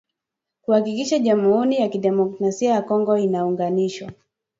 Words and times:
kuhakikisha 0.61 1.19
jamuhuri 1.19 1.75
ya 1.75 1.87
kidemokrasia 1.89 2.71
ya 2.71 2.81
Kongo 2.81 3.17
inaunganishwa 3.17 4.11